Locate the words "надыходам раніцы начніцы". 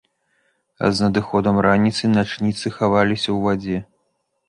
1.05-2.67